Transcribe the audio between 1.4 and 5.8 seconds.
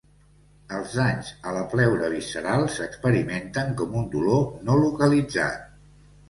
a la pleura visceral s'experimenten com un dolor no localitzat.